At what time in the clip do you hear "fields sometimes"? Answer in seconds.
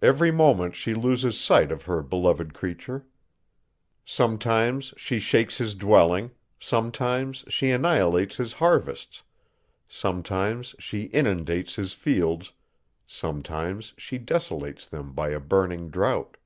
11.92-13.94